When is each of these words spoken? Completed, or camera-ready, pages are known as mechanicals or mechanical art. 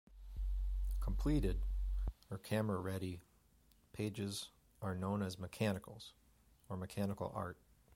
Completed, 0.99 1.61
or 2.31 2.39
camera-ready, 2.39 3.21
pages 3.93 4.49
are 4.81 4.95
known 4.95 5.21
as 5.21 5.37
mechanicals 5.37 6.13
or 6.69 6.75
mechanical 6.75 7.31
art. 7.35 7.59